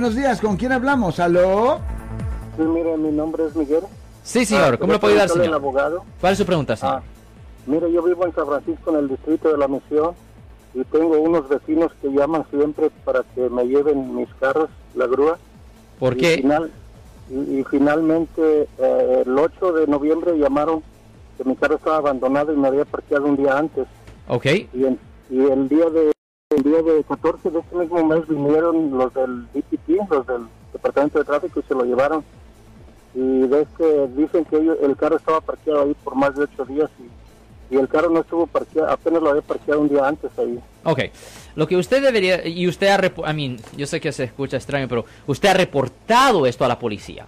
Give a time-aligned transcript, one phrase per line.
[0.00, 0.40] buenos días.
[0.40, 1.20] ¿Con quién hablamos?
[1.20, 1.78] ¿Aló?
[2.56, 3.82] Sí, mire, mi nombre es Miguel.
[4.22, 4.74] Sí, señor.
[4.74, 5.54] Ah, ¿Cómo le puedo ayudar, el señor?
[5.56, 6.04] abogado.
[6.18, 6.96] ¿Cuál es su pregunta, señor?
[6.96, 7.02] Ah,
[7.66, 10.14] mire, yo vivo en San Francisco, en el distrito de la Misión,
[10.72, 15.36] y tengo unos vecinos que llaman siempre para que me lleven mis carros, la grúa.
[15.98, 16.36] ¿Por Y qué?
[16.38, 16.70] final-
[17.30, 20.82] y, y finalmente, eh, el 8 de noviembre llamaron
[21.36, 23.86] que mi carro estaba abandonado y me había parqueado un día antes.
[24.28, 24.46] Ok.
[24.46, 24.98] Y, en-
[25.28, 26.10] y el día de
[26.50, 30.42] el día de 14 de este mismo mes vinieron los del DPT, los del
[30.72, 32.24] Departamento de Tráfico, y se lo llevaron.
[33.14, 36.64] Y de este, dicen que ellos- el carro estaba parqueado ahí por más de ocho
[36.64, 40.30] días y, y el carro no estuvo parqueado, apenas lo había parqueado un día antes
[40.38, 40.58] ahí.
[40.82, 40.98] Ok.
[41.54, 44.88] Lo que usted debería, y usted ha, I mean, yo sé que se escucha extraño,
[44.88, 47.26] pero usted ha reportado esto a la policía.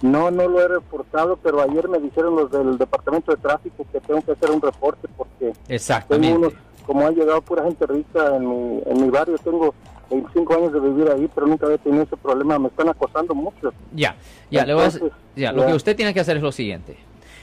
[0.00, 4.00] No, no lo he reportado, pero ayer me dijeron los del Departamento de Tráfico que
[4.00, 6.34] tengo que hacer un reporte porque tengo Exactamente.
[6.38, 6.52] unos,
[6.86, 9.74] como ha llegado pura gente rica en mi, en mi barrio, tengo
[10.10, 13.72] 25 años de vivir ahí, pero nunca había tenido ese problema, me están acosando mucho.
[13.92, 14.14] Ya,
[14.50, 14.90] ya, le voy a-
[15.34, 16.96] ya, lo que usted tiene que hacer es lo siguiente.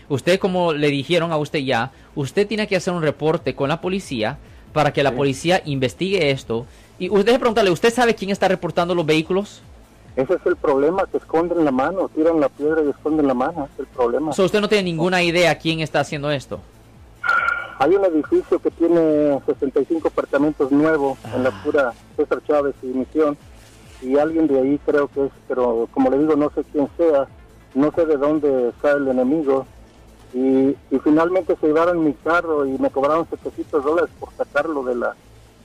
[0.09, 3.81] Usted, como le dijeron a usted ya, usted tiene que hacer un reporte con la
[3.81, 4.37] policía
[4.73, 6.65] para que la policía investigue esto.
[6.99, 9.61] Y usted preguntarle, ¿usted sabe quién está reportando los vehículos?
[10.15, 13.67] Ese es el problema, que esconden la mano, tiran la piedra y esconden la mano,
[13.73, 14.29] es el problema.
[14.29, 16.59] O sea, usted no tiene ninguna idea quién está haciendo esto.
[17.83, 23.37] Hay un edificio que tiene 65 apartamentos nuevos en la pura César Chávez y Misión,
[24.01, 27.27] y alguien de ahí creo que es, pero como le digo, no sé quién sea,
[27.75, 29.65] no sé de dónde está el enemigo,
[30.33, 34.95] y, y finalmente se llevaron mi carro y me cobraron 700 dólares por sacarlo de
[34.95, 35.13] la,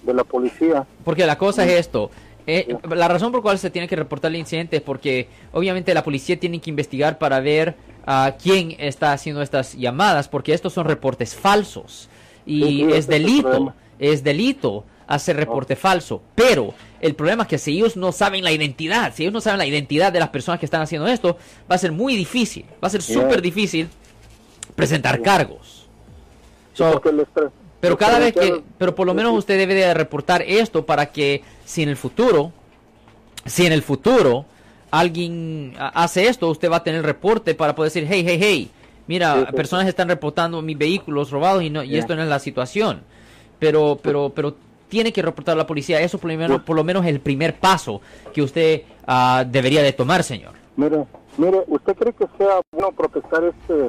[0.02, 0.84] de la policía.
[1.04, 2.10] Porque la cosa es esto.
[2.48, 5.94] eh, la razón por la cual se tiene que reportar el incidente es porque obviamente
[5.94, 7.76] la policía tiene que investigar para ver
[8.10, 12.08] a quién está haciendo estas llamadas, porque estos son reportes falsos.
[12.46, 16.22] Y Sí, sí, ese es es el delito, es delito hacer reporte falso.
[16.34, 19.58] Pero el problema es que si ellos no saben la identidad, si ellos no saben
[19.58, 21.36] la identidad de las personas que están haciendo esto,
[21.70, 23.20] va a ser muy difícil, va a ser Yeah.
[23.20, 23.90] súper difícil
[24.74, 25.86] presentar cargos.
[26.72, 27.02] So,
[27.80, 31.42] pero cada vez que, pero por lo menos usted debe de reportar esto para que
[31.66, 32.52] si en el futuro,
[33.44, 34.46] si en el futuro
[34.90, 38.70] alguien hace esto, usted va a tener reporte para poder decir, hey, hey, hey,
[39.06, 39.52] mira, Sí, sí.
[39.52, 43.02] personas están reportando mis vehículos robados y no, y esto no es la situación.
[43.58, 44.54] Pero, pero, pero
[44.88, 46.00] tiene que reportar a la policía.
[46.00, 48.00] Eso por lo menos, por lo menos es el primer paso
[48.32, 50.52] que usted ah, debería de tomar, señor.
[50.76, 51.04] Mire,
[51.36, 53.86] mire, ¿usted cree que sea bueno protestar este,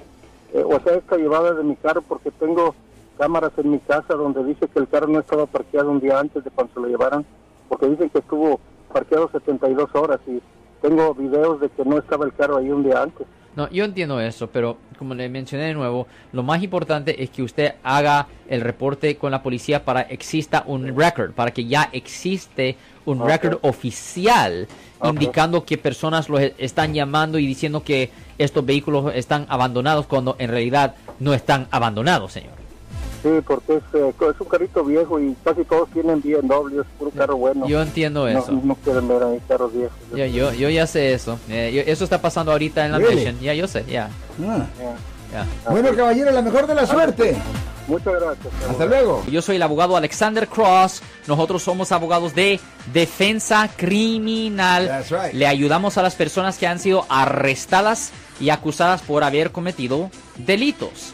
[0.53, 2.01] eh, o sea, esta llevada de mi carro?
[2.01, 2.73] Porque tengo
[3.17, 6.43] cámaras en mi casa donde dice que el carro no estaba parqueado un día antes
[6.43, 7.25] de cuando se lo llevaran,
[7.67, 8.59] porque dicen que estuvo
[8.91, 10.41] parqueado 72 horas y
[10.81, 13.25] tengo videos de que no estaba el carro ahí un día antes.
[13.55, 17.41] No, yo entiendo eso, pero como le mencioné de nuevo, lo más importante es que
[17.41, 21.89] usted haga el reporte con la policía para que exista un record, para que ya
[21.91, 24.67] existe un record oficial
[25.03, 30.49] indicando que personas los están llamando y diciendo que estos vehículos están abandonados cuando en
[30.49, 32.58] realidad no están abandonados, señor.
[33.21, 37.11] Sí, porque es, eh, es un carrito viejo y casi todos tienen BMW, es puro
[37.11, 37.67] carro bueno.
[37.67, 38.51] Yo entiendo eso.
[38.51, 39.97] no quieren ver ahí carros viejos.
[40.15, 41.37] Ya, yo, yo ya sé eso.
[41.49, 43.15] Eh, yo- eso está pasando ahorita en la Really?
[43.15, 43.39] mission.
[43.41, 44.09] Ya, yo sé, ya.
[45.35, 45.45] Ah.
[45.69, 47.35] Bueno, caballero, la mejor de la suerte.
[47.87, 48.53] Muchas gracias.
[48.69, 49.23] Hasta luego.
[49.31, 51.01] Yo soy el abogado Alexander Cross.
[51.27, 52.59] Nosotros somos abogados de
[52.93, 54.87] defensa criminal.
[54.87, 55.33] That's right.
[55.33, 61.13] Le ayudamos a las personas que han sido arrestadas y acusadas por haber cometido delitos.